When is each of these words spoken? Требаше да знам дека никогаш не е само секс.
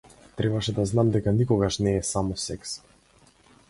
Требаше 0.39 0.73
да 0.77 0.85
знам 0.93 1.11
дека 1.17 1.35
никогаш 1.41 1.79
не 1.89 1.95
е 2.01 2.03
само 2.13 2.43
секс. 2.49 2.77